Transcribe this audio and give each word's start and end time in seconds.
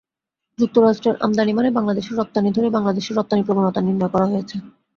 যুক্তরাষ্ট্রের 0.59 1.15
আমদানি 1.21 1.51
মানে 1.53 1.69
বাংলাদেশের 1.71 2.17
রপ্তানি 2.17 2.49
ধরে 2.51 2.67
বাংলাদেশের 2.69 3.15
রপ্তানির 3.15 3.47
প্রবণতা 3.47 3.79
নির্ণয় 3.81 4.11
করা 4.13 4.27
হয়েছে। 4.31 4.55